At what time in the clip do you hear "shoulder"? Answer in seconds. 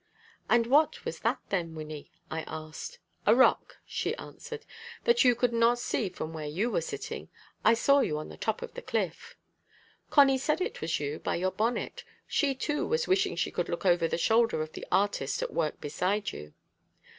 14.17-14.63